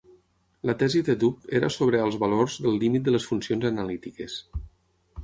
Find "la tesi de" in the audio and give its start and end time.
0.69-1.15